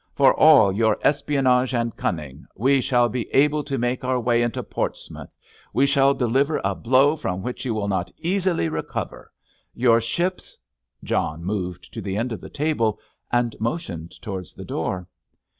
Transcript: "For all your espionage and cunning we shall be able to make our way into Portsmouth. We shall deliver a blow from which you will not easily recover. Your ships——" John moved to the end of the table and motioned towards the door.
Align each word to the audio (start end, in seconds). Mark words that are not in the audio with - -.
"For 0.15 0.33
all 0.33 0.71
your 0.71 0.97
espionage 1.03 1.75
and 1.75 1.95
cunning 1.95 2.47
we 2.55 2.81
shall 2.81 3.07
be 3.07 3.29
able 3.35 3.63
to 3.65 3.77
make 3.77 4.03
our 4.03 4.19
way 4.19 4.41
into 4.41 4.63
Portsmouth. 4.63 5.29
We 5.73 5.85
shall 5.85 6.15
deliver 6.15 6.59
a 6.63 6.73
blow 6.73 7.15
from 7.15 7.43
which 7.43 7.65
you 7.65 7.75
will 7.75 7.87
not 7.87 8.09
easily 8.17 8.67
recover. 8.67 9.31
Your 9.75 10.01
ships——" 10.01 10.57
John 11.03 11.43
moved 11.43 11.93
to 11.93 12.01
the 12.01 12.17
end 12.17 12.31
of 12.31 12.41
the 12.41 12.49
table 12.49 12.99
and 13.31 13.55
motioned 13.59 14.19
towards 14.23 14.55
the 14.55 14.65
door. 14.65 15.07